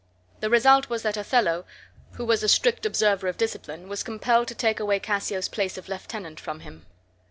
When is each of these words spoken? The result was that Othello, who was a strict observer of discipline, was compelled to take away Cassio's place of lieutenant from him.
The 0.39 0.49
result 0.49 0.89
was 0.89 1.03
that 1.03 1.15
Othello, 1.15 1.63
who 2.13 2.25
was 2.25 2.41
a 2.41 2.49
strict 2.49 2.87
observer 2.87 3.27
of 3.27 3.37
discipline, 3.37 3.87
was 3.87 4.01
compelled 4.01 4.47
to 4.47 4.55
take 4.55 4.79
away 4.79 4.99
Cassio's 4.99 5.47
place 5.47 5.77
of 5.77 5.87
lieutenant 5.89 6.39
from 6.39 6.61
him. 6.61 6.87